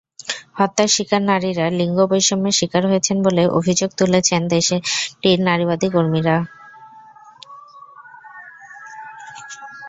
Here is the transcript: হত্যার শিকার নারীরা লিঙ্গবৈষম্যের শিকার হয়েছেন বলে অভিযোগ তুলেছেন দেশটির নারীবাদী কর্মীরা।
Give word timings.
হত্যার 0.59 0.89
শিকার 0.95 1.21
নারীরা 1.23 1.65
লিঙ্গবৈষম্যের 1.79 2.57
শিকার 2.59 2.83
হয়েছেন 2.87 3.17
বলে 3.23 3.43
অভিযোগ 3.59 3.89
তুলেছেন 3.99 4.41
দেশটির 4.47 5.39
নারীবাদী 5.47 5.87
কর্মীরা। 5.89 6.35